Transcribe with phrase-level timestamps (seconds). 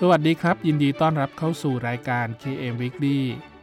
[0.00, 3.18] สวัสดีครับ ยินดีต้อนรับเข้าสู่รายการ KM Weekly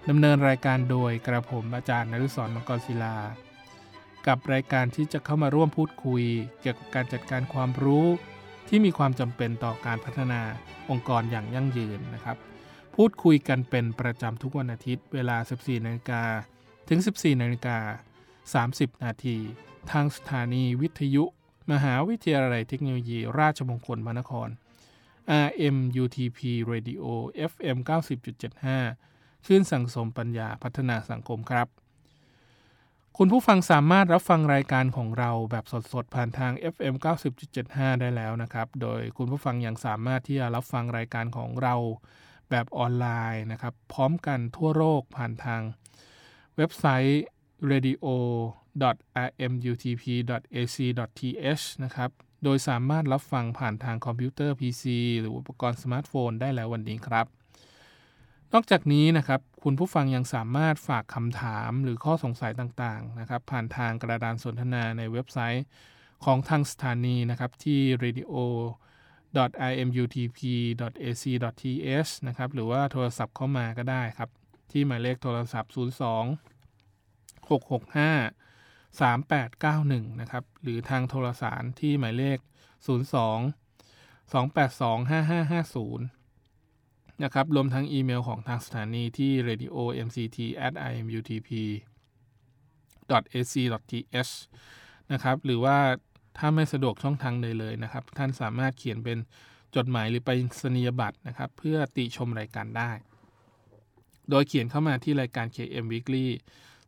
[0.09, 3.15] ดำเนินรายการโดยกระผมอาจารย์นฤศรมังกรศิลา
[4.27, 6.23] กับรายการที่จะเข้ามาร่วมพูดคุย
[6.61, 8.07] เกี่ยวกับการจัดการความรู้
[8.67, 10.41] ที่มีความจำเป็นต่อการพัฒนา
[10.89, 12.37] องค์กรอย่างยั่งยืนนะครับ
[12.95, 16.23] พูดคุยกันเป็นประจำทุกวันอาทิตย์ เวลา 14นาฬิกา
[16.89, 17.77] ถึง 14นาฬิกา
[18.77, 19.37] 30 นาที
[19.91, 21.23] ทางสถานีวิทยุ
[21.71, 24.49] มหาวิทยาลัยเทคโนโลยี ราชมงคลพระนคร
[25.45, 26.39] RMUTP
[26.71, 27.03] Radio
[27.51, 31.67] FM 90.75คลื่นสังสมปัญญาพัฒนาสังคมครับ
[33.17, 36.93] คุณผู้ฟังสามารถรับฟังรายการของเราแบบสดๆ ผ่านทาง FM
[37.47, 41.75] 90.75 ได้แล้วนะครับ โดยคุณผู้ฟังยังสามารถที่จะรับฟังรายการของเรา
[42.49, 45.61] แบบออนไลน์นะครับ พร้อมกันทั่วโลกผ่านทาง
[46.57, 47.23] เว็บไซต์
[47.71, 48.05] radio
[50.41, 52.09] rmutp.ac.th นะครับ
[52.43, 54.83] โดยสามารถรับฟังผ่านทางคอมพิวเตอร์ PC
[55.19, 57.25] หรืออุปกรณ์สมาร์ทโฟนได้แล้ววันนี้ครับ
[58.53, 65.65] นอกจากนี้นะครับ คุณผู้ฟังยังสามารถฝากคำถามหรือข้อสงสัยต่างๆนะครับ ผ่านทางกระดานสนทนาในเว็บไซต์
[66.25, 68.33] ของทางสถานีนะครับ ที่ radio
[69.83, 74.29] rmutp.ac.th นะครับ หรือว่าโทรศัพท์เข้ามาก็ได้ครับ
[74.71, 75.75] ที่หมายเลขโทรศัพท์ 02
[77.49, 78.52] 665
[78.99, 82.37] 3891 นะครับ หรือทางโทรสารที่หมายเลข
[82.85, 82.87] 02
[84.33, 89.75] 282 5550 นะครับ รวมทั้งอีเมลของทางสถานีที่ radio
[90.07, 90.39] mct
[90.99, 91.49] imutp
[93.39, 93.53] ac
[93.91, 94.33] th
[95.11, 95.77] นะครับ หรือว่า
[96.37, 99.17] ถ้าไม่สะดวกช่องทางใดเลยนะครับ ท่านสามารถเขียนเป็น
[99.75, 102.91] จดหมายหรือไปสนียบัตรนะครับ เพื่อติชมรายการได้
[104.29, 106.27] โดยเขียนเข้ามาที่รายการ KM Weekly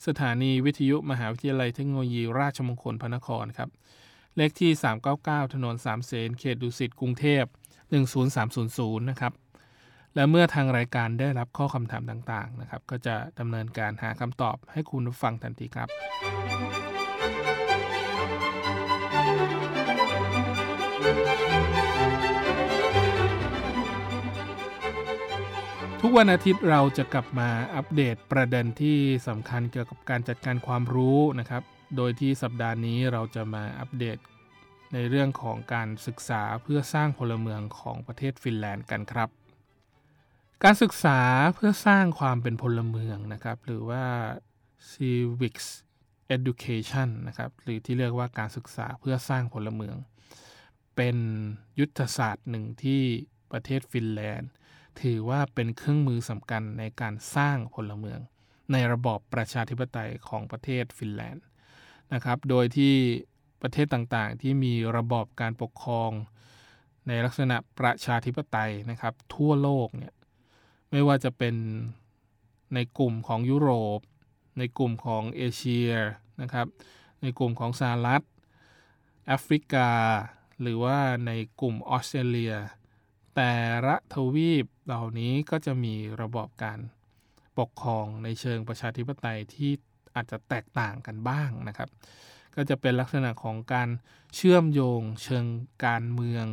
[0.08, 3.70] สถานีวิทยุมหาวิทยาลัยเทคโนโลยีราชมงคลพระนครครับ
[4.36, 4.72] เลขที่
[5.14, 7.44] 399 ถนนสามเสนเขตดุสิตกรุงเทพ
[8.28, 9.34] 10300 นะครับ
[10.16, 15.90] และเมื่อทางรายการได้รับข้อคำถามต่างๆนะครับ ก็จะดำเนินการหาคำตอบให้คุณฟังทันทีครับ
[26.08, 31.64] ทุกวันอาทิตย์เราจะกลับมาอัปเดตประเด็นที่สำคัญเกี่ยวกับการจัดการความรู้นะครับ
[31.98, 34.18] โดยที่สัปดาห์นี้เราจะมาอัปเดต
[34.94, 39.30] ในเรื่องของการศึกษาเพื่อสร้างพลเมืองของประเทศฟินแลนด์กันครับ
[40.64, 41.20] การศึกษา
[41.56, 44.04] เพื่อสร้างความเป็นพลเมืองนะครับ หรือว่า
[44.92, 45.68] civics
[46.36, 49.96] education นะครับ หรือที่เรียกว่าการศึกษาเพื่อสร้างพลเมือง
[50.96, 51.18] เป็น
[51.80, 53.02] ยุทธศาสตร์หนึ่งที่
[53.52, 54.52] ประเทศฟินแลนด์
[55.02, 58.20] ถือว่าเป็นเครื่องมือสำคัญในการสร้างพลเมือง
[58.72, 61.46] ในระบอบประชาธิปไตยของประเทศฟินแลนด์
[62.14, 62.94] นะครับ โดยที่
[63.62, 66.12] ประเทศต่างๆ ที่มีระบอบการปกครอง
[67.08, 70.14] ในลักษณะประชาธิปไตยนะครับ ทั่วโลกเนี่ย
[70.92, 71.56] ไม่ว่าจะเป็น
[72.74, 74.00] ในกลุ่มของยุโรป
[74.60, 75.92] ในกลุ่มของเอเชีย
[76.42, 76.68] นะครับ
[77.22, 78.22] ในกลุ่มของสหรัฐ
[79.28, 79.90] แอฟริกา
[80.62, 81.32] หรือว่าใน
[81.62, 82.54] กลุ่มออสเตรเลีย
[83.35, 83.53] แต่
[83.88, 86.79] ละทวีปเหล่านี้ก็จะมีระบอบการ
[87.59, 89.72] ปกครองในเชิงประชาธิปไตยที่
[90.16, 91.90] อาจจะแตกต่างกันบ้างนะครับ
[92.56, 93.90] ก็จะเป็นลักษณะของการ
[94.35, 95.46] เชื่อมโยงเชิง
[95.85, 96.46] การเมือง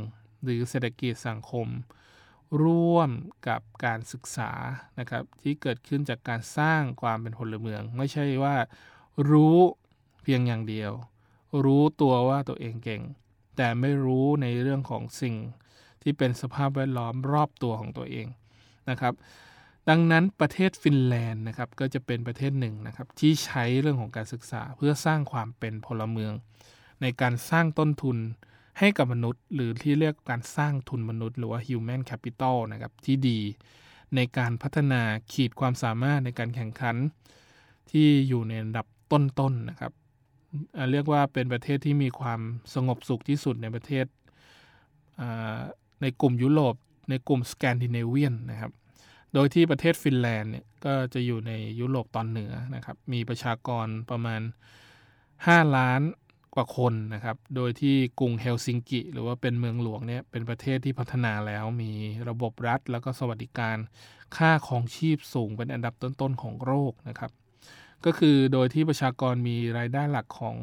[0.42, 1.68] หรือเศรษฐกิจสังคม
[2.62, 3.10] ร่วม
[3.48, 4.52] กับการศึกษา
[4.98, 8.56] นะครับที่เกิดขึ้นจากการสร้างความเป็นพลเมือง ไม่ใช่ว่า
[9.30, 9.58] รู้
[10.22, 10.92] เพียงอย่างเดียว
[11.64, 13.02] รู้ตัวว่าตัวเองเก่ง
[13.56, 15.34] แต่ไม่รู้ในเรื่องของสิ่ง
[16.02, 18.26] ที่เป็นสภาพแวดล้อมรอบตัวของตัวเอง
[18.90, 19.14] นะครับ
[19.88, 26.32] ดังนั้นประเทศฟินแลนด์นะครับก็จะเป็นประเทศหนึ่งนะครับที่ใช้เรื่องของการศึกษาเพื่อสร้างความเป็นพลเมือง
[27.02, 28.18] ในการสร้างต้นทุน
[28.78, 33.40] ให้กับมนุษย์ หรือที่เรียกการสร้างทุนมนุษย์ หรือว่า human capital นะครับที่ดี
[34.16, 35.02] ในการพัฒนา
[35.32, 36.96] ขีดความสามารถในการแข่งขัน
[37.90, 39.92] ที่อยู่ในระดับต้นๆนนะครับ
[40.90, 42.40] เรียกว่าเป็นประเทศที่มีความ
[42.74, 44.06] สงบสุขที่สุดในประเทศ
[46.02, 46.74] ในกลุ่มยุโรป
[47.10, 48.72] ในกลุ่มสแกนดิเนเวียนนะครับ
[49.34, 54.40] โดยที่ประเทศฟินแลนด์เนี่ยก็จะอยู่ในยุโรปตอนเหนือนะครับ มีประชากรประมาณ
[55.08, 56.02] 5 ล้าน
[56.54, 61.92] กว่าคนนะครับ โดยที่กรุงเฮลซิงกิ หรือว่าเป็นเมืองหลวงเนี่ยเป็นประเทศที่พัฒนาแล้วมี
[62.28, 63.76] ระบบรัฐ แล้วก็สวัสดิการ
[64.36, 67.30] ค่าของชีพสูงเป็นอันดับต้นๆของโลกนะครับ
[68.04, 70.56] ก็คือโดยที่ประชากรมีรายได้หลักของ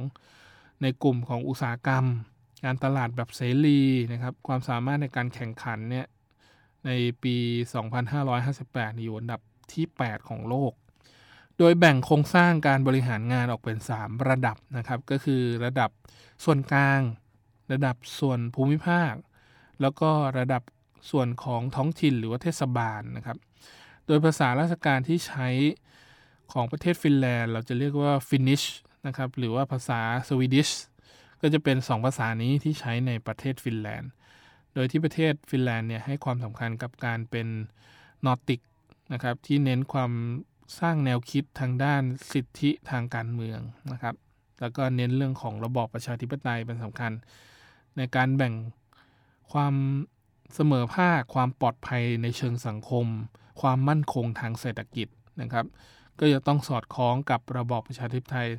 [0.81, 2.05] ในกลุ่มของอุตสาหกรรม
[2.63, 6.07] การตลาดแบบเสรีนะครับความสามารถในการแข่งขันเนี่ย
[6.85, 6.91] ใน
[7.23, 7.35] ปี
[8.19, 9.41] 2558 อยู่อันดับ
[9.73, 10.73] ที่ 8 ของโลก
[11.57, 15.89] โดยแบ่งโครงสร้างการบริหารงานออกเป็น 3 ระดับนะครับ ก็คือระดับ
[16.43, 17.01] ส่วนกลาง
[17.71, 19.13] ระดับส่วนภูมิภาค
[19.81, 20.09] แล้วก็
[20.39, 20.63] ระดับ
[21.11, 23.37] ส่วนของท้องถิ่นหรือว่าเทศบาลนะครับ
[24.07, 25.47] โดยภาษาราชการที่ใช้
[26.53, 28.63] ของประเทศฟินแลนด์ เราจะเรียกว่า Finnish
[29.07, 30.69] นะครับ หรือว่าภาษา Swedish
[31.41, 34.11] ก็จะเป็น 2 ภาษานี้ที่ใช้ในประเทศฟินแลนด์
[34.73, 37.47] โดยที่ประเทศฟินแลนด์เนี่ยให้ความสำคัญกับการเป็น
[38.25, 38.61] นอร์ติก
[39.13, 40.11] นะครับที่เน้นความ
[40.79, 43.59] สร้างแนวคิดทางด้านสิทธิทางการเมือง
[43.91, 44.15] นะครับ
[44.59, 47.11] แล้วก็เน้นเรื่องของระบอบประชาธิปไตยเป็นสำคัญ
[47.97, 48.53] ในการแบ่ง
[49.51, 49.73] ความ
[50.55, 53.05] เสมอภาคความปลอดภัยในเชิงสังคม
[53.61, 55.07] ความมั่นคงทางเศรษฐกิจ
[55.41, 55.65] นะครับ
[56.19, 58.49] ก็จะต้องสอดคล้องกับระบอบประชาธิปไตย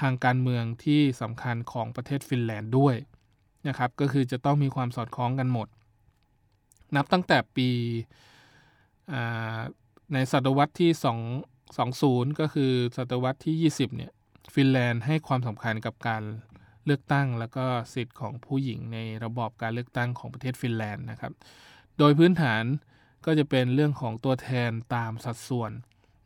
[0.00, 2.96] ทางการเมืองที่สำคัญของประเทศฟินแลนด์ด้วย
[3.68, 5.68] นะครับ ก็คือจะต้องมีความสอดคล้องกันหมด
[6.96, 7.70] นับตั้งแต่ปี
[10.12, 10.90] ในศตวรรษที่
[11.70, 14.12] 2 20 ก็คือศตวรรษที่ 20 เนี่ย
[14.54, 16.22] ฟินแลนด์ให้ความสำคัญกับการ
[16.84, 21.32] เลือกตั้ง แล้วก็สิทธิ์ของผู้หญิงในระบอบการเลือกตั้งของประเทศฟินแลนด์นะครับ
[21.98, 22.62] โดยพื้นฐาน
[23.24, 25.70] ก็จะเป็นเรื่องของตัวแทนตามสัดส่วน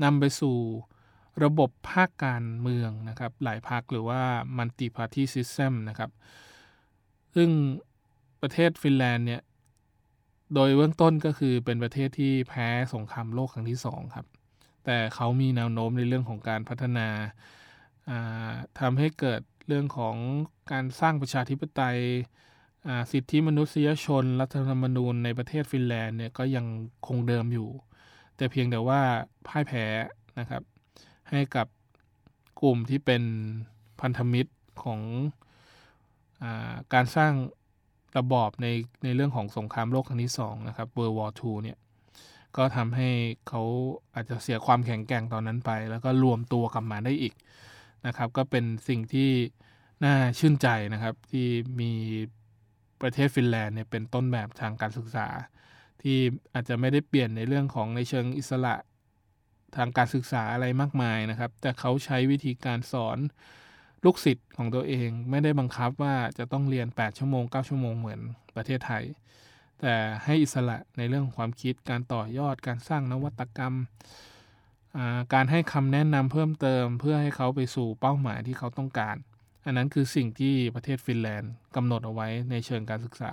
[0.02, 0.56] นำไปสู่
[1.44, 4.20] ระบบภาคการเมืองนะครับ หลายพรรคหรือว่า
[4.56, 6.10] multi party system นะครับ
[7.34, 7.50] ซึ่ง
[8.42, 9.42] ประเทศฟินแลนด์เนี่ย
[10.54, 14.26] โดยเบื้องต้นก็คือเป็นประเทศที่แพ้สงครามโลกครั้งที่สองครับ
[14.84, 17.08] แต่เขามีแนวโน้มในเรื่องของการพัฒนา
[18.80, 20.16] ทำให้เกิดเรื่องของ
[20.72, 21.98] การสร้างประชาธิปไตย
[23.12, 26.66] สิทธิมนุษยชน รัฐธรรมนูญในประเทศฟินแลนด์เนี่ยก็ยัง
[27.06, 27.68] คงเดิมอยู่
[28.36, 29.00] แต่เพียงแต่ว่า
[29.46, 29.84] พ่ายแพ้
[30.38, 30.62] นะครับ
[31.30, 31.66] ให้กับ
[32.62, 33.22] กลุ่มที่เป็น
[34.00, 34.52] พันธมิตร
[34.82, 35.00] ของ
[36.42, 36.44] อ
[36.94, 37.32] การสร้าง
[38.18, 38.66] ระบอบใน
[39.04, 41.78] ในเรื่องของสงครามโลกครั้งที่สองนะครับ World War II เนี่ย
[42.56, 43.10] ก็ทำให้
[43.48, 43.62] เขา
[44.14, 47.34] อาจจะเสียความแข็งแกร่งตอนนั้นไป แล้วก็รวมตัวกลับมาได้อีก
[48.06, 49.30] นะครับ ก็เป็นสิ่งที่
[50.04, 51.46] น่าชื่นใจนะครับ ที่
[51.80, 51.92] มี
[53.00, 55.26] ประเทศฟินแลนด์เนี่ยเป็นต้นแบบทางการศึกษา
[56.02, 56.18] ที่
[56.54, 58.74] อาจจะไม่ได้เปลี่ยนในเรื่องของในเชิงอิสระ
[59.76, 63.18] ทางการศึกษาอะไรมากมายนะครับ แต่เขาใช้วิธีการสอน
[64.04, 68.20] ลูกศิษย์ของตัวเองไม่ได้บังคับว่าจะต้องเรียน 8 ชั่วโมง 9 ชั่วโมงเหมือน
[68.56, 69.04] ประเทศไทย
[69.80, 69.94] แต่
[70.24, 73.74] ให้อิสระในเรื่องความคิดการต่อยอดการสร้างนวัตกรรม
[75.34, 79.16] การให้คำแนะนำเพิ่มเติม เพื่อให้เขาไปสู่เป้าหมายที่เขาต้องการ
[79.64, 83.32] อันนั้นคือสิ่งที่ประเทศฟินแลนด์กำหนดเอาไว้ในเชิงการศึกษา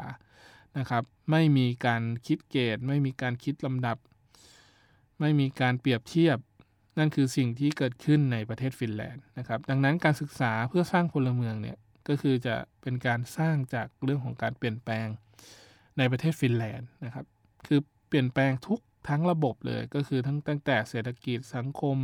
[0.78, 3.98] นะครับ ไม่มีการคิดเกรดไม่มีการคิดลำดับ
[5.24, 6.38] ไม่มีการเปรียบเทียบ
[6.98, 11.78] นั่นคือสิ่งที่เกิดขึ้นในประเทศฟินแลนด์นะครับ ดังนั้นการศึกษาเพื่อสร้างพลเมืองเนี่ย
[12.08, 15.08] ก็คือจะเป็นการสร้างจากเรื่องของการเปลี่ยนแปลง
[15.98, 17.25] ในประเทศฟินแลนด์นะครับ
[17.68, 18.80] คือเปลี่ยนแปลงทุก
[19.10, 21.98] ทั้งระบบเลยก็คือทั้งตั้งแต่เศรษฐกิจสังคม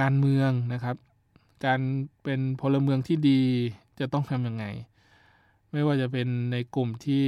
[0.00, 0.96] การเมืองนะครับ
[1.66, 1.80] การ
[2.24, 3.42] เป็นพลเมืองที่ดี
[4.00, 4.64] จะต้องทำยังไง
[5.72, 7.24] ไม่ว่าจะเป็นในกลุ่มที่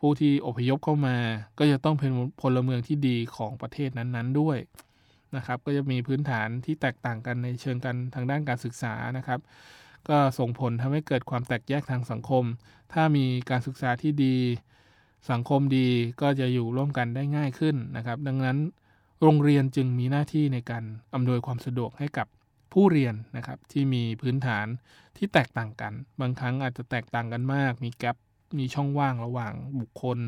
[0.00, 1.16] ผู้ที่อพยพเข้ามา
[1.58, 4.58] ก็จะต้องเป็นพลเมืองที่ดีของประเทศนั้นๆด้วย
[5.36, 9.40] นะครับ ก็จะมีพื้นฐานที่แตกต่างกันในเชิงกันทางด้านการศึกษานะครับ
[10.08, 12.44] ก็ส่งผลทำให้เกิดความแตกแยกทางสังคม
[12.92, 14.36] ถ้ามีการศึกษาที่ดี
[15.30, 15.88] สังคมดี
[16.20, 18.58] ก็จะอยู่ร่วมกันได้ง่ายขึ้นนะครับ ดังนั้น
[19.22, 22.26] โรงเรียนจึงมีหน้าที่ในการอำนวยความสะดวกให้กับ
[22.72, 24.66] ผู้เรียนนะครับ ที่มีพื้นฐาน
[25.16, 28.16] ที่แตกต่างกัน บางครั้งอาจจะแตกต่างกันมาก มีแกลบ
[28.58, 30.18] มีช่องว่างระหว่างบุคคล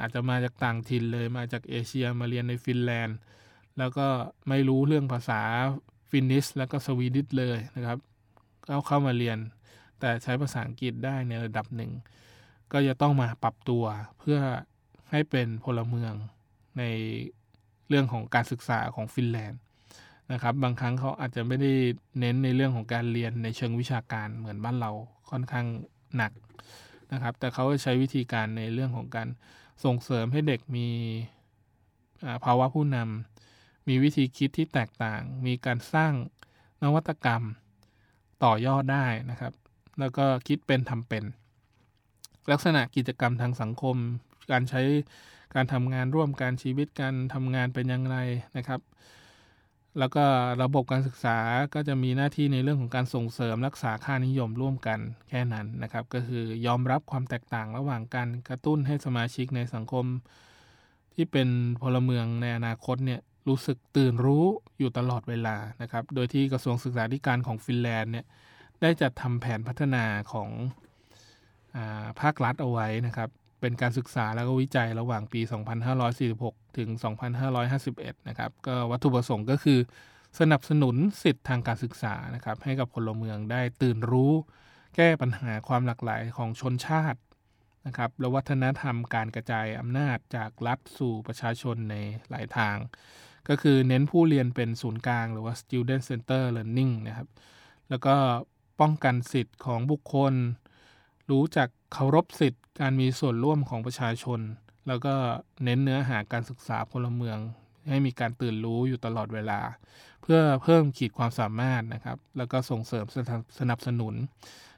[0.00, 3.18] อาจจะมาจากต่างถิ่นเลยมาจากเอเชียมาเรียนในฟินแลนด์
[3.78, 4.06] แล้วก็
[4.48, 5.40] ไม่รู้เรื่องภาษา
[6.10, 7.98] Finnish แล้วก็ Swedish เลยนะครับ
[8.68, 9.38] ก็เข้ามาเรียน
[10.00, 11.92] แต่ใช้ภาษาอังกฤษได้ในระดับหนึ่ง
[12.72, 13.84] ก็จะต้องมาปรับตัว
[14.18, 14.38] เพื่อ
[15.10, 16.14] ให้เป็นพลเมือง
[16.78, 16.82] ใน
[17.88, 19.60] เรื่องของการศึกษาของฟินแลนด์
[20.32, 21.72] นะครับ บางครั้งเขาอาจจะไม่ได้
[22.18, 24.90] เน้นในเรื่องของการเรียนในเชิงวิชาการเหมือนบ้านเรา
[25.30, 25.66] ค่อนข้าง
[26.16, 26.32] หนัก
[27.12, 29.28] นะครับ แต่เขาใช้วิธีการในเรื่องของการ
[29.84, 30.88] ส่งเสริมให้เด็กมี
[32.44, 36.12] ภาวะผู้นำมีวิธีคิดที่แตกต่าง มีการสร้าง
[36.82, 37.42] นวัตกรรม
[38.44, 39.52] ต่อยอดได้นะครับ
[40.00, 41.24] แล้วก็คิดเป็นทำเป็น
[42.50, 43.96] ลักษณะกิจกรรมทางสังคม
[44.50, 44.82] การใช้
[45.54, 48.16] การทำงานร่วมกันชีวิตการทำงานเป็นอย่างไร
[48.56, 48.80] นะครับ
[49.98, 50.24] แล้วก็
[50.62, 51.38] ระบบการศึกษา
[51.74, 60.04] ก็จะมีหน้าที่ในเรื่องของการส่งเสริมรักษาค่านิยมร่วมกันแค่นั้นนะครับ ก็คือยอมรับความแตกต่างระหว่างการกระตุ้นให้สมาชิกในสังคม
[61.14, 61.48] ที่เป็น
[61.82, 64.44] พลเมืองในอนาคตเนี่ยรู้สึกตื่นรู้
[64.78, 68.26] อยู่ตลอดเวลานะครับ โดยที่กระทรวงศึกษาธิการของฟินแลนด์เนี่ย
[68.82, 70.48] ได้จัดทำแผนพัฒนาของ
[71.76, 75.40] อาภาครัฐเอาไว้นะครับ เป็นการศึกษาแล้วก็วิจัยระหว่างปี
[76.04, 76.88] 2546 ถึง
[77.58, 79.78] 2551 นะครับ ก็วัตถุประสงค์ก็คือ
[80.40, 84.32] สนับสนุนสิทธิทางการศึกษานะครับ ให้กับพลเมืองได้ตื่นรู้
[84.96, 87.20] แก้ปัญหาความหลากหลายของชนชาติ
[87.86, 91.96] นะครับและวัฒนธรรมการกระจายอำนาจจากรัฐสู่ประชาชนใน
[92.30, 92.76] หลายทาง
[93.48, 97.28] ก็คือเน้นผู้เรียนเป็นศูนย์กลางหรือว่า student center learning นะครับ
[97.90, 98.14] แล้วก็
[98.80, 100.34] ป้องกันสิทธิ์ของบุคคล
[101.30, 104.40] รู้จักเคารพสิทธิ การมีส่วนร่วมของประชาชน
[104.88, 105.14] แล้วก็
[105.64, 107.38] เน้นเนื้อหาการศึกษาพลเมือง
[107.88, 109.60] ให้มีการตื่นรู้อยู่ตลอดเวลา
[110.22, 113.04] เพื่อเพิ่มขีดความสามารถนะครับ แล้วก็ส่งเสริม
[113.58, 114.14] สนับสนุน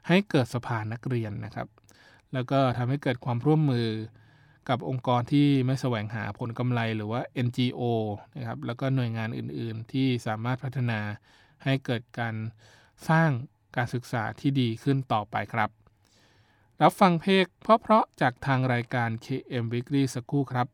[0.09, 1.69] ให้เกิดสภานักเรียนนะครับ
[2.33, 3.89] แล้วก็ทำให้เกิดความร่วมมือ
[4.69, 7.83] กับองค์กรที่ไม่แสวงหาผลกำไรหรือว่า NGO
[8.37, 11.01] นะครับแล้วก็หน่วยงานอื่น ๆ ที่สามารถพัฒนา
[11.65, 12.35] ให้เกิดการ
[13.09, 13.31] สร้าง
[13.77, 15.71] การศึกษาที่ดีขึ้นต่อไปครับ
[16.83, 20.67] รับฟังเพลงเพราะๆจากทางรายการ KM Weekly สักครู่ครับ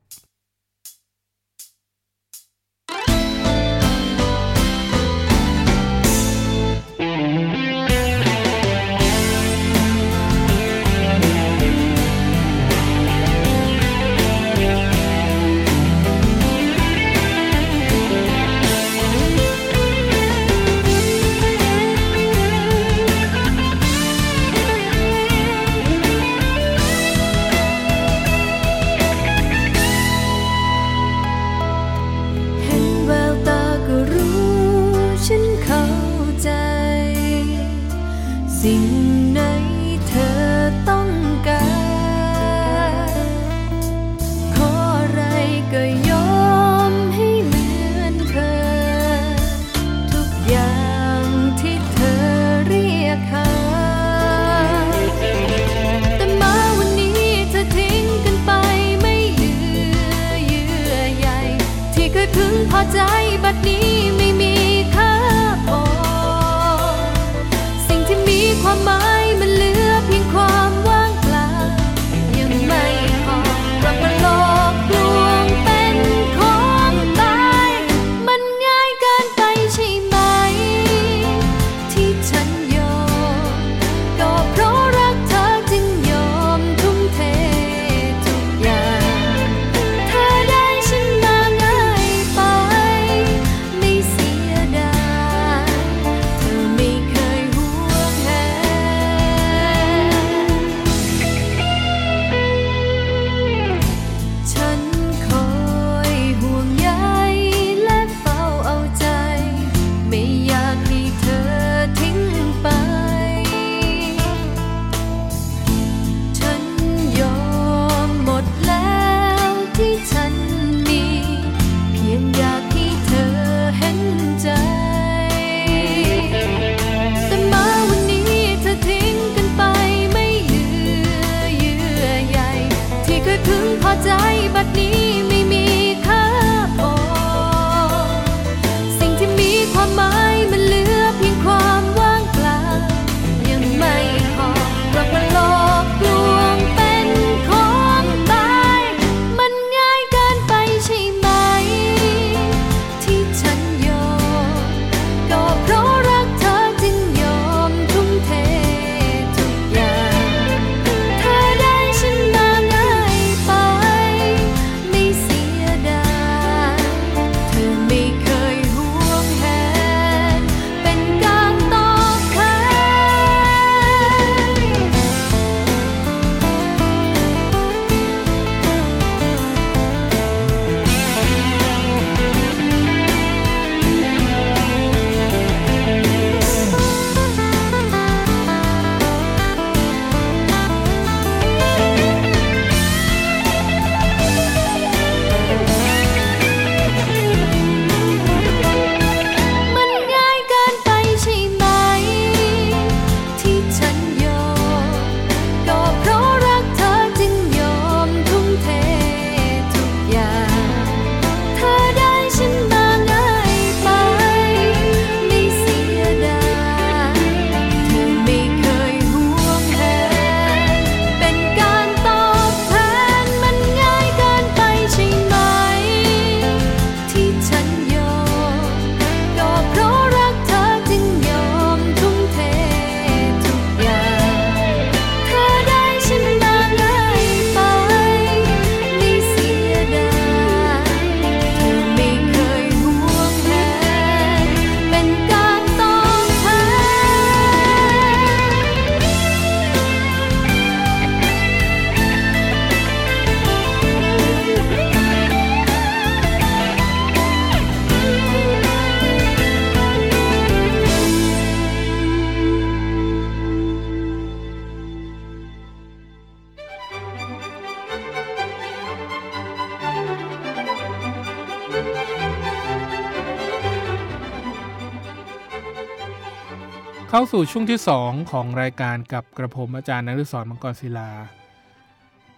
[277.10, 281.10] เข้าสู่ช่วงที่ 2 ของรายการกับกระผมอาจารย์นฤศรมังกรศิลา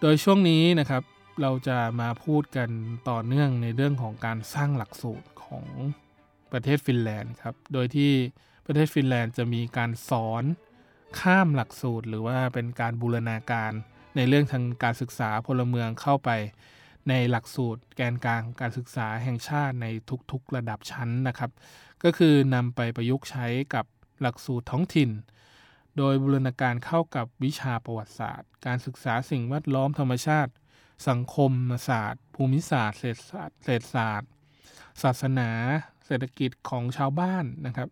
[0.01, 1.03] โดยช่วงนี้นะครับ
[1.41, 2.69] เราจะมาพูดกัน
[3.09, 5.65] ต่อเนื่องในเรื่องของการสร้างหลักสูตรของ
[6.51, 8.11] ประเทศฟินแลนด์ครับ โดยที่
[8.65, 10.43] ประเทศฟินแลนด์จะมีการสอน
[11.19, 13.71] ข้ามหลักสูตร หรือว่าเป็นการบูรณาการ
[14.15, 16.29] ในเรื่องทางการศึกษาพลเมืองเข้าไป
[17.09, 19.87] ในหลักสูตรแกนกลางการศึกษาแห่งชาติใน
[20.31, 21.51] ทุกๆระดับชั้นนะครับ
[22.03, 23.85] ก็คือนำไปประยุกต์ใช้กับ
[24.21, 25.09] หลักสูตรท้องถิ่น
[25.97, 30.51] โดยบูรณาการเข้ากับวิชาประวัติศาสตร์ การศึกษาสิ่งแวดล้อมธรรมชาติ
[31.09, 31.51] สังคม
[31.87, 34.29] ศาสตร์ ภูมิศาสตร์ เศรษฐศาสตร์เศรษฐศาสตร์
[35.03, 35.49] ศาสนา
[36.05, 37.89] เศรษฐกิจของชาวบ้านนะครับ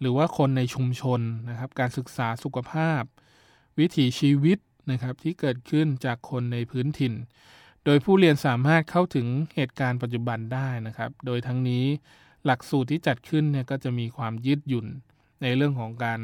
[0.00, 3.02] หรือว่าคนในชุมชนนะครับ การศึกษาสุขภาพ
[3.78, 4.58] วิถีชีวิต
[4.90, 7.14] นะครับที่เกิดขึ้นจากคนในพื้นถิ่น
[7.84, 11.84] โดยผู้เรียนสามารถเข้าถึงเหตุการณ์ปัจจุบันได้นะครับ โดยทั้งนี้
[12.44, 14.86] หลักสูตรที่จัดขึ้นเนี่ยก็จะมีความยืดหยุ่น
[15.42, 16.20] ในเรื่องของการ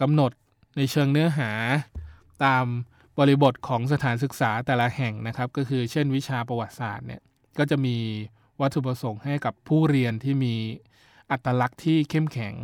[0.00, 0.32] กำหนด
[0.76, 1.50] ในเชิงเนื้อหา
[2.44, 2.64] ตาม
[3.18, 7.22] บริบทของสถานศึกษาแต่ละแห่งนะครับ ก็คือเช่นวิชาประวัติศาสตร์เนี่ย
[7.58, 7.96] ก็จะมี
[8.60, 10.54] วัตถุประสงค์ให้กับผู้เรียนที่มี
[11.30, 12.54] อัตลักษณ์ที่เข้มแข็ง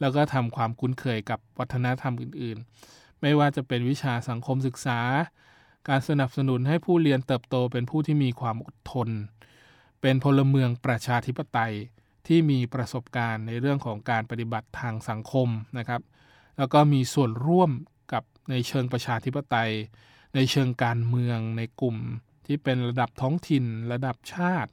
[0.00, 5.00] แล้วก็ทำความคุ้นเคยกับวัฒนธรรมอื่นๆ ไม่ว่าจะเป็นวิชาสังคมศึกษา
[5.88, 9.08] การสนับสนุนให้ผู้เรียนเติบโตเป็นผู้ที่มีความอดทน
[10.00, 11.74] เป็นพลเมืองประชาธิปไตย
[12.32, 16.02] ที่มีประสบการณ์ในเรื่องของการปฏิบัติทางสังคมนะครับ
[16.58, 17.70] แล้วก็มีส่วนร่วม
[18.12, 19.72] กับในเชิงประชาธิปไตย
[20.34, 21.96] ในเชิงการเมืองในกลุ่ม
[22.46, 24.70] ที่เป็นระดับท้องถิ่นระดับชาติ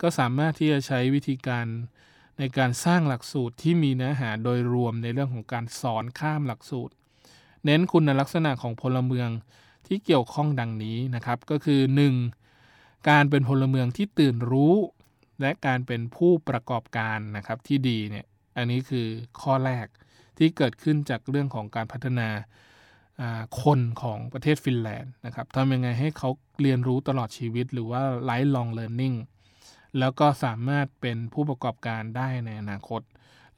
[0.00, 1.66] ก็สามารถที่จะใช้วิธีการ
[2.38, 6.94] ในการสร้างหลักสูตรที่มีเนื้อหาโดยรวมในเรื่องของการสอนข้ามหลักสูตร
[7.64, 9.28] เน้นคุณลักษณะของพลเมือง
[9.86, 11.80] ที่เกี่ยวข้องดังนี้นะครับ ก็คือ
[12.44, 13.08] 1.
[13.08, 14.74] การเป็นพลเมืองที่ตื่นรู้
[15.40, 19.06] และการเป็นผู้ประกอบการนะครับที่ดีเนี่ยอันนี้คือ
[19.42, 19.86] ข้อแรก
[20.38, 22.28] ที่เกิดขึ้นจากเรื่องของการพัฒนา
[23.62, 26.30] คนของประเทศฟินแลนด์นะครับทำยังไงให้เขา
[26.62, 29.16] เรียนรู้ตลอดชีวิตหรือว่า lifelong learning
[29.98, 33.02] แล้วก็สามารถเป็นผู้ประกอบการได้ในอนาคต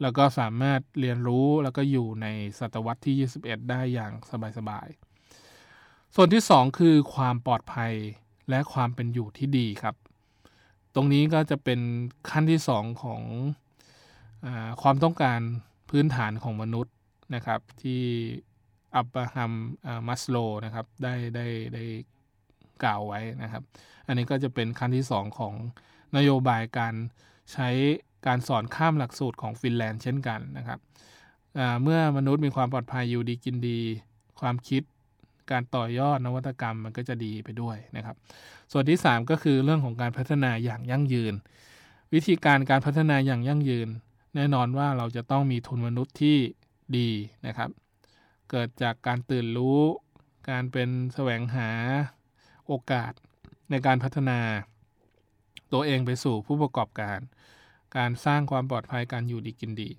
[0.00, 2.26] แล้วก็สามารถเรียนรู้แล้วก็อยู่ใน
[2.58, 4.12] ศตวรรษที่ 21 ได้อย่าง
[4.58, 7.92] สบายๆ ส่วนที่ 2 คือความปลอดภัย
[8.50, 9.94] และความเป็นอยู่ที่ดีครับ
[10.94, 11.80] ตรงนี้ก็จะเป็น
[12.30, 13.22] ขั้นที่สองของ
[14.44, 14.46] อ
[14.82, 15.40] ความต้องการ
[15.90, 16.94] พื้นฐานของมนุษย์
[17.34, 18.02] นะครับที่
[18.96, 19.52] อับราฮัม
[20.08, 21.84] มัสโลนะครับได้ได้ได้
[22.82, 23.62] กล่าวไว้นะครับ
[24.06, 25.54] อันนี้ก็จะเป็นขั้นที่ 2 ของ
[26.16, 26.94] นโยบายการ
[27.52, 27.68] ใช้
[28.26, 30.78] การสอนข้ามหลักสูตรของฟินแลนด์เช่นกันนะครับ
[31.82, 33.80] เมื่อมนุษย์มีความปลอดภัยอยู่ดีกินดี
[34.40, 34.82] ความคิด
[35.52, 38.16] การต่อยอดนวัตกรรมมันก็จะดีไปด้วยนะครับ
[38.72, 41.34] ส่วนที่ 3 ก็คือเรื่องของการพัฒนาอย่างยั่งยืน
[42.14, 43.88] วิธีการการพัฒนาอย่างยั่งยืน
[44.34, 46.38] แน่นอนว่าเราจะต้องมีทุนมนุษย์ที่
[46.96, 47.10] ดี
[47.46, 47.70] นะครับ
[48.50, 49.80] เกิดจากการตื่นรู้
[50.50, 51.68] การเป็นแสวงหา
[52.66, 53.12] โอกาส
[53.70, 54.38] ในการพัฒนา
[55.72, 57.18] ตัวเองไปสู่ผู้ประกอบการ
[57.96, 59.90] การสร้างความปลอดภัยการอยู่ดีกินดี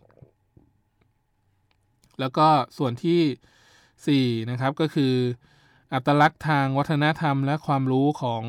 [2.19, 3.21] แล้วก็ส่วนที่
[4.07, 5.13] 4 นะครับก็คือ
[5.93, 8.43] อัตลักษณ์ทางวัฒนธรรมและความรู้ของ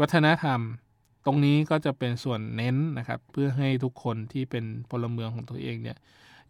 [0.00, 0.60] วัฒนธรรม
[1.26, 5.96] ตรงนี้ก็จะเป็นส่วนเน้นนะครับ เพื่อให้ทุกคนที่เป็นพลเมืองของตัวเองเนี่ย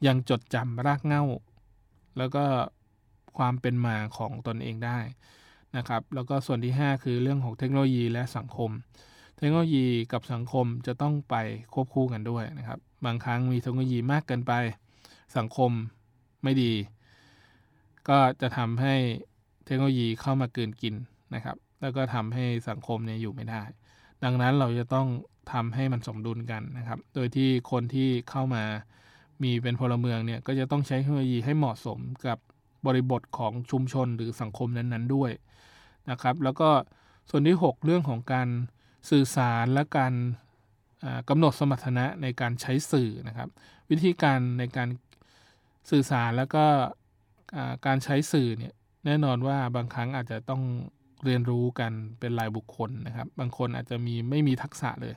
[0.07, 1.25] ยังจดจำรากเหง้า
[2.19, 2.45] แล้วก็
[3.39, 4.99] ความเป็นมาของตนเองได้
[5.77, 8.71] นะครับ แล้วก็ส่วนที่ 5 คือเรื่องของเทคโนโลยีและสังคม
[9.39, 11.35] เทคโนโลยีกับสังคมจะต้องไป
[11.73, 14.53] ควบคู่กันด้วยนะครับ บางครั้งมีเทคโนโลยีมากเกินไป
[15.37, 15.71] สังคม
[16.43, 16.73] ไม่ดี
[18.09, 18.95] ก็จะทำให้
[19.65, 20.95] เทคโนโลยีเข้ามาเกินกิน
[21.35, 23.63] นะครับ แล้วก็ทำให้สังคมเนี่ยอยู่ไม่ได้
[24.25, 25.09] ดังนั้นเราจะต้อง
[25.53, 28.65] ทำให้มันสมดุลกันนะครับ โดยที่คนที่เข้ามา
[29.43, 32.39] มีเป็นพลเมืองเนี่ยก็จะต้องใช้เทคโนโลยีให้เหมาะสมกับ
[32.87, 35.31] บริบทของชุมชนหรือสังคมนั้นๆด้วย
[36.11, 36.71] นะครับ แล้วก็
[37.31, 38.49] ส่วนที่ 6 เรื่องของการ
[39.11, 40.13] สื่อสารและการ
[41.29, 43.49] กำหนดสมรรถนะในการใช้สื่อนะครับ
[43.91, 44.89] วิธีการในการ
[45.91, 46.65] สื่อสารแล้วก็
[47.87, 48.75] การใช้สื่อเนี่ย
[49.07, 50.63] แน่นอนว่าบางครั้งอาจจะต้อง
[51.25, 55.15] เรียนรู้กันเป็นรายบุคคลนะครับ บางคนอาจจะมีไม่มีทักษะเลย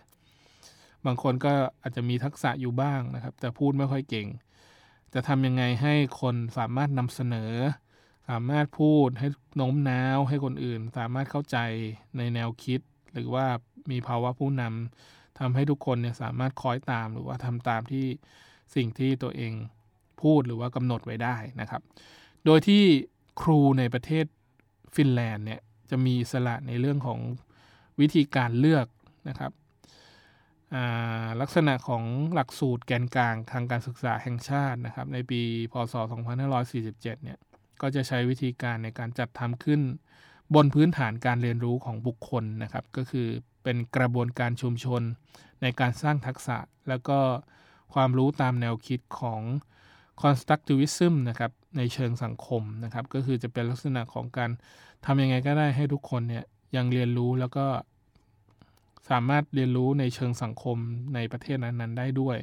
[1.05, 4.27] บางคนก็อาจจะมีทักษะอยู่บ้างนะครับ แต่พูดไม่ค่อยเก่ง
[5.13, 7.53] จะทำยังไงให้คนสามารถนำเสนอ
[8.29, 11.57] สามารถพูดให้โน้มน้าวให้คนอื่น สามารถเข้าใจ
[12.17, 12.79] ในแนวคิด
[13.13, 13.45] หรือว่า
[13.91, 18.05] มีภาวะผู้นำทำให้ทุกคนเนี่ยสามารถคอยตามหรือว่าทำตามที่
[18.75, 19.53] สิ่งที่ตัวเอง
[20.21, 21.81] พูดหรือว่ากำหนดไว้ได้นะครับ
[22.45, 22.83] โดยที่
[23.41, 24.25] ครูในประเทศ
[24.95, 27.19] ฟินแลนด์เนี่ยจะมีสละในเรื่องของ
[27.99, 28.87] วิธีการเลือก
[29.29, 29.51] นะครับ
[31.41, 32.03] ลักษณะของ
[32.33, 35.93] หลักสูตรแกนกลางทางการศึกษาแห่งชาตินะครับ ในปีพศ
[36.53, 37.39] 2547 เนี่ย
[37.81, 39.81] ก็จะใช้วิธีการในการจัดทำขึ้น
[40.55, 43.27] บนพื้นฐานการเรียนรู้ของบุคคลนะครับ ก็คือ
[43.63, 45.01] เป็นกระบวนการชุมชน
[45.61, 46.57] ในการสร้างทักษะ
[46.89, 47.19] แล้วก็
[47.93, 49.41] ความรู้ตามแนวคิดของ
[50.21, 54.49] constructivism นะครับในเชิงสังคมนะครับก็คือจะเป็นลักษณะของการ
[55.05, 56.43] ทำยังไงก็ได้ให้ทุกคนเนี่ย
[56.75, 57.65] ยังเรียนรู้แล้วก็
[59.09, 60.77] สามารถเรียนรู้ในเชิงสังคม
[61.15, 62.37] ในประเทศนั้นๆ ได้ด้วย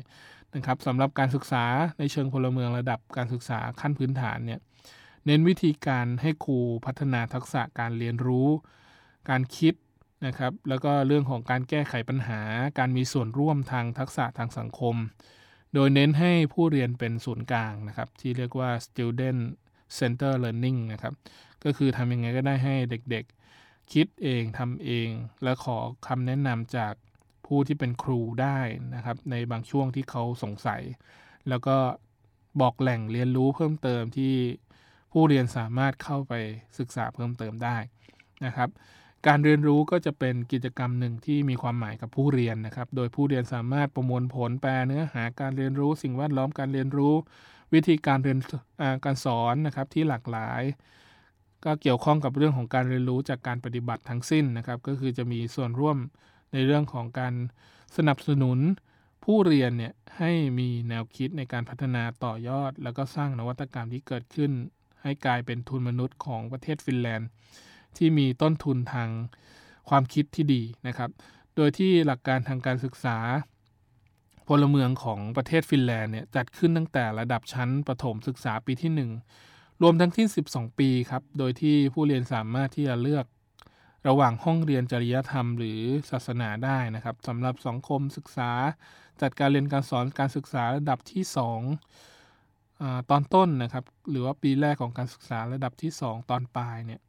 [0.55, 1.65] นะครับสำหรับการศึกษา
[1.99, 4.61] ในเชิงพลเมืองระดับการศึกษาขั้นพื้นฐานเนี่ย
[5.27, 8.49] เน้นวิธีการให้ครูพัฒนาทักษะการเรียนรู้
[9.31, 9.75] การคิด
[10.27, 12.41] นะครับ แล้วก็เรื่องของการแก้ไขปัญหา
[12.79, 14.97] การมีส่วนร่วมทางทักษะทางสังคม
[15.75, 19.41] โดยเน้นให้ผู้เรียนเป็นศูนย์กลางนะครับ ที่เรียกว่า student
[19.99, 21.15] center learning นะครับ
[21.65, 25.09] ก็คือทำยังไงก็ได้ให้เด็กๆ คิดเองทำเอง
[25.43, 26.95] และขอคำแนะนำจาก
[27.47, 28.59] ผู้ที่เป็นครูได้
[28.95, 30.83] นะครับ ในบางช่วงที่เขาสงสัย
[31.49, 31.77] แล้วก็
[32.61, 34.35] บอกแหล่งเรียนรู้เพิ่มเติมที่
[35.13, 36.35] ผู้เรียนสามารถเข้าไป
[36.79, 37.77] ศึกษาเพิ่มเติมได้
[38.47, 38.69] นะครับ
[39.27, 47.15] การเรียนรู้ก็จะเป็นกิจกรรมหนึ่งที่มีความหมายกับผู้เรียนนะครับ โดยผู้เรียนสามารถประมวลผลแปลเนื้อหาการเรียนรู้ สิ่งแวดล้อมการเรียนรู้
[47.75, 48.39] วิธีการเรียน
[49.05, 50.63] การสอนนะครับที่หลากหลาย
[51.65, 55.97] ก็เกี่ยวข้องกับเรื่องของการเรียนรู้จากการปฏิบัติทั้งสิ้นนะครับ ก็คือจะมีส่วนร่วม
[56.53, 57.35] ในเรื่องของการ
[57.97, 58.59] สนับสนุน
[59.25, 64.53] ผู้เรียนเนี่ยให้มีแนวคิดในการพัฒนาต่อยอด แล้วก็สร้างนวัตกรรมที่เกิดขึ้น
[65.03, 67.29] ให้กลายเป็นทุนมนุษย์ของประเทศฟินแลนด์
[67.97, 69.09] ที่มีต้นทุนทาง
[69.89, 71.11] ความคิดที่ดีนะครับ
[71.57, 73.19] โดยที่หลักการทางการศึกษา
[74.49, 83.27] พลเมืองของประเทศฟินแลนด์เนี่ยจัดขึ้นตั้งแต่ระดับชั้นประถมศึกษาปีที่ 1 รวมทั้งที่ 12 ปีครับ โดยที่ผู้เรียนสามารถที่จะเลือก
[84.09, 88.51] ระหว่างห้องเรียนจริยธรรมหรือศาสนาได้นะครับสำหรับสังคมศึกษา
[89.23, 97.01] จัดการเรียนการสอนการศึกษาระดับที่ 2อตอนต้นนะครับ หรือว่าปีแรกของการศึกษาระดับที่ 2 ตอนปลายเนี่ย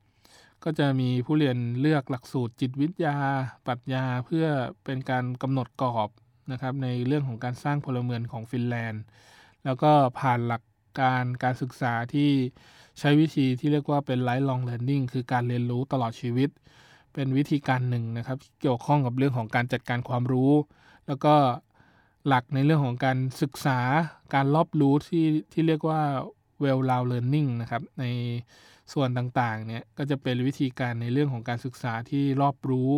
[0.63, 3.15] ก็จะมีผู้เรียนเลือกหลักสูตรจิตวิทยา
[3.65, 4.45] ปรัชญาเพื่อ
[4.83, 6.09] เป็นการกำหนดกรอบ
[6.51, 9.03] นะครับในเรื่องของการสร้างพลเมืองของฟินแลนด์
[9.65, 10.63] แล้วก็ผ่านหลัก
[10.99, 12.29] การการศึกษาที่
[12.99, 16.49] ใช้วิธีที่เรียกว่าเป็น lifelong learning คือการเรียนรู้ตลอดชีวิต
[17.13, 20.51] เป็นวิธีการหนึ่งนะครับ เกี่ยวข้องกับเรื่องของการจัดการความรู้
[21.07, 21.35] แล้วก็
[22.27, 23.79] หลักในเรื่องของการศึกษา
[24.33, 26.01] การรอบรู้ที่ที่เรียกว่า
[26.63, 28.05] well round learning นะครับใน
[28.93, 32.91] ส่วนต่างๆเนี่ยก็จะเป็นวิธีการในเรื่องของการศึกษาที่รอบรู้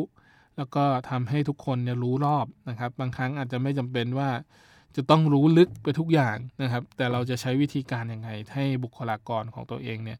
[0.57, 4.29] แล้วก็ทำให้ทุกคนเนี่ยรู้รอบนะครับ บางครั้งอาจจะไม่จำเป็นว่า
[4.95, 10.19] จะต้องรู้ลึกไปทุกอย่างนะครับ แต่เราจะใช้วิธีการยังไง ให้บุคลากรของตัวเองเนี่ย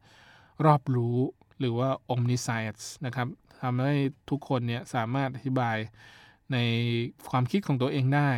[0.64, 1.16] รอบรู้
[1.60, 3.28] หรือว่า omniscience นะครับ
[3.62, 3.94] ทำให้
[4.30, 5.76] ทุกคนเนี่ยสามารถอธิบาย
[6.52, 6.58] ใน
[7.30, 8.30] ความคิดของตัวเองได้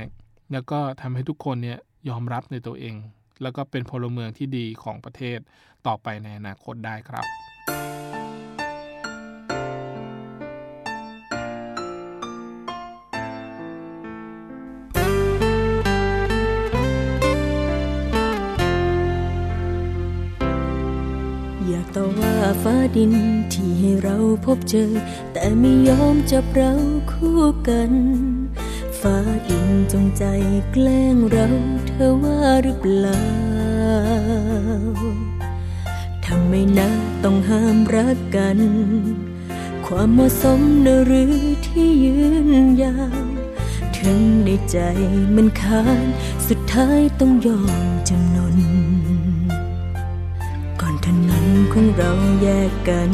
[0.52, 2.94] แล้วก็ทำให้ทุกคนเนี่ยยอมรับในตัวเอง
[3.42, 5.38] แล้วก็เป็นพลเมืองที่ดีของประเทศ
[5.86, 7.26] ต่อไปในอนาคตได้ครับ
[21.68, 23.12] อยากต่อว่าฟ้าดิน
[23.52, 24.90] ที่ให้เราพบเจอ
[25.32, 26.72] แต่ไม่ยอมจับเรา
[27.12, 27.92] คู่กัน
[29.10, 30.24] ฟ้าดินจงใจ
[30.72, 31.46] แกล้งเรา
[31.86, 33.22] เธอว่าหรือเปล่า
[36.26, 36.88] ทำไมนะ
[37.24, 38.58] ต้องห้ามรักกัน
[39.86, 42.50] ความเหมาะสมนหรือที่ยืน
[42.82, 43.26] ยาว
[43.98, 44.78] ถึงในใจ
[45.36, 46.06] มันค้าน
[46.48, 48.56] สุดท้ายต้องยอมจำนน
[50.80, 53.12] ก่อนถนนของเราแยกกัน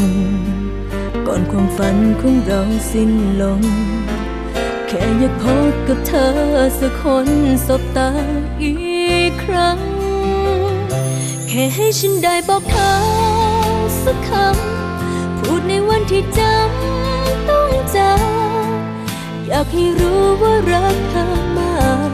[1.26, 2.61] ก่อนความฝันของเรา
[2.92, 3.62] สิ้นลง
[4.94, 6.28] แค่อยากพบกับเธอ
[6.81, 7.28] สักคน
[7.66, 8.11] สบตา
[8.62, 8.72] อี
[9.28, 9.78] กครั้ง
[11.48, 12.92] แค่ให้ฉันได้บอกเธอ
[14.05, 18.12] สักคำ พูดในวันที่จำต้องจา
[19.46, 21.26] อยากให้รู้ว่ารักเธอ
[21.59, 21.74] มา
[22.09, 22.11] ก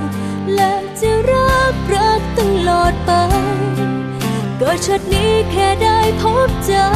[0.54, 3.10] และจะรักรักตลอดไป
[4.60, 6.86] ก็ชัดนี้แค่ได้พบเจอ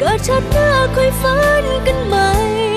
[0.00, 2.73] ก็ชัดหน้าค่อยฝันกันใหม่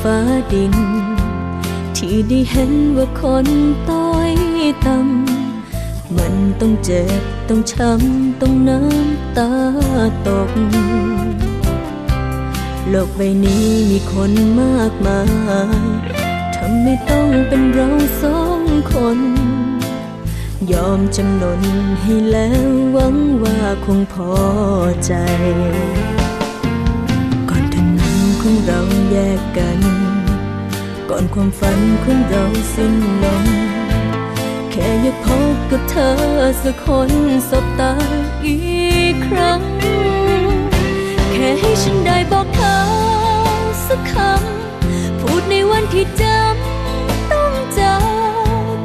[0.00, 0.18] ฟ้า
[0.52, 0.74] ดิน
[1.96, 3.46] ที่ได้เห็นว่าคน
[3.90, 4.32] ต้อย
[4.86, 9.50] ต่ำมันต้องเจ็บ ต้องช้ำ ต้องน้ำตา
[10.26, 10.50] ตก
[12.88, 15.20] โลกใบนี้มีคนมากมา
[15.82, 15.86] ย
[16.54, 17.88] ทำไม่ต้องเป็นเรา
[18.22, 19.18] สองคน
[20.72, 21.62] ยอมจำนน
[22.02, 24.32] ให้แล้วหวังว่าคงพอ
[25.06, 25.12] ใจ
[28.66, 29.80] เราแยกกัน
[31.10, 33.44] ก่อนความฝันของเราสิ้นลง
[34.70, 36.12] แค่อยากพบกับเธอ
[36.62, 37.10] สักคน
[37.50, 37.92] สบตา
[38.46, 38.56] อี
[39.12, 39.60] กครั้ง
[41.32, 42.76] แค่ให้ฉันได้บอกเธอ
[43.86, 47.96] สักคำ พูดในวันที่จำต้องจา
[48.74, 48.76] ก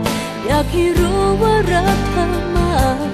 [0.45, 3.07] อยากให้รู้ว่ารักเธอมาก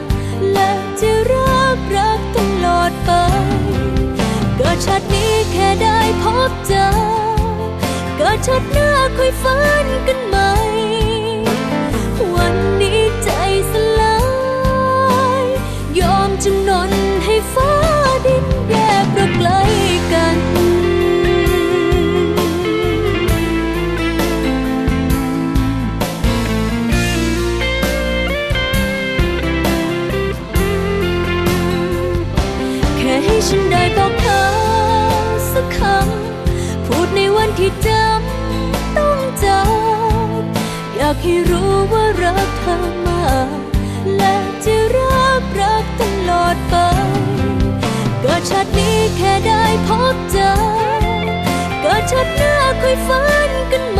[0.54, 3.12] และจะรักรักตลอดไป
[4.58, 6.88] เกิดชาตินี้แค่ได้พบ เจอ
[8.18, 10.52] เกิดชาติหน้าค่อยฝันกันใหม่
[12.36, 13.30] วันนี้ใจ
[13.72, 14.18] สลา
[15.42, 15.44] ย
[16.00, 16.92] ยอมจำนน
[17.26, 17.74] ให้ฟ้า
[18.26, 19.50] ดินแยกเราไกล
[20.14, 20.38] กัน
[32.98, 34.42] แค่ให้ฉันได้บอกเธอ
[35.52, 36.15] สักคำ
[37.58, 43.60] ที่จำต้องจำอยากให้รู้ว่ารักเธอมาก
[44.18, 46.76] และจะรักรักตลอดไป
[48.22, 50.52] เกิดชาตินี้แค่ได้พบเจอ
[51.82, 53.95] เกิดชาติหน้าค่อยฝันกัน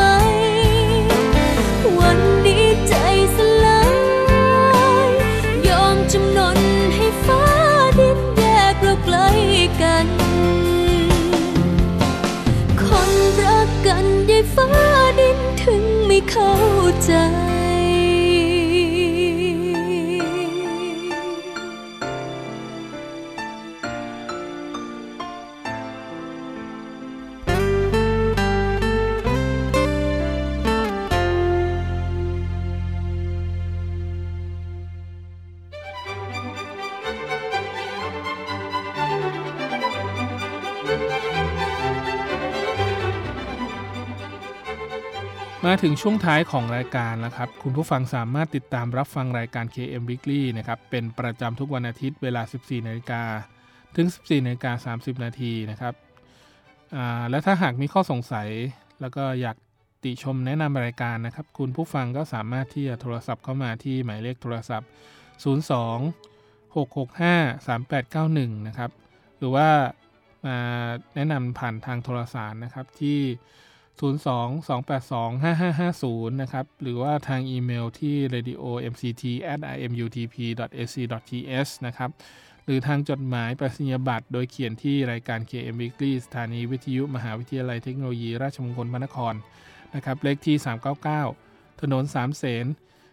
[14.56, 14.70] ฟ้า
[15.20, 16.54] ดินถึงไม่เข้า
[17.04, 17.12] ใจ
[45.66, 53.24] มาถึงช่วงท้ายของรายการแล้วครับ คุณผู้ฟังสามารถติดตามรับฟังรายการ KM Weekly นะครับ เป็นประจำทุกวันอาทิตย์เวลา 14นาฬิกา
[53.96, 55.94] ถึง 14นาฬิกา30 นาทีนะครับ
[57.30, 58.48] และถ้าหากมีข้อสงสัย
[59.02, 59.58] แล้วก็อยาก
[60.04, 64.90] ติชมแนะนำรายการนะครับ คุณผู้ฟังก็สามารถที่จะโทรศัพท์เข้ามาที่หมายเลขโทรศัพท์
[65.44, 68.92] 02 665 3891 นะครับ
[69.38, 69.70] หรือว่า
[70.46, 70.58] มา
[71.16, 73.65] แนะนำผ่านทางโทรสารนะครับที่ 0
[74.00, 75.42] 282
[76.32, 79.24] 5550 นะครับ หรือว่าทางอีเมลที่ radio mct
[79.86, 80.36] imutp
[80.82, 82.12] ac th นะครับ
[82.66, 89.34] หรือทางจดหมายประสิญบัตรโดยเขียนที่รายการ KM Weekly สถานีวิทยุมหาวิทยาลัยเทคโนโลยีราชมงคลพระนคร
[89.96, 90.56] นะครับ เลขที่
[91.20, 92.66] 399 ถนนสามเสน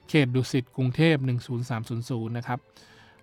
[0.09, 1.17] เขตดุสิต กรุงเทพ
[1.77, 2.61] 10300 นะครับ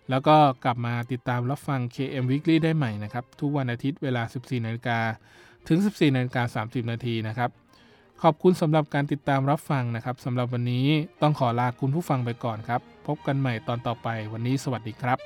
[0.10, 5.00] แล้วก็กลับมาติดตามรับฟัง KM Weekly ได้ใหม่นะครับ ทุกวันอาทิตย์เวลา 14นาฬิกา
[5.68, 7.50] ถึง 14นาฬิกา30 นาทีนะครับ
[8.24, 10.88] ขอบคุณสำหรับการติดตามรับฟังนะครับสำหรับวันนี้
[11.22, 15.18] ต้องขอลาคุณผู้ฟังไปก่อนครับ พบกันใหม่ตอนต่อไปวันนี้สวัสดีครับ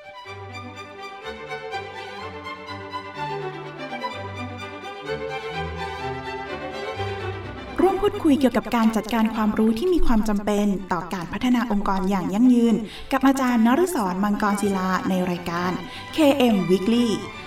[7.82, 12.76] ร่วมพูดคุยเกี่ยวกับการจัดการความรู้ที่มีความจำเป็น ต่อการพัฒนาองค์กรอย่างยั่งยืน
[13.12, 15.72] กับอาจารย์นฤศรมังกรศิลาในรายการ
[16.16, 17.08] KM Weekly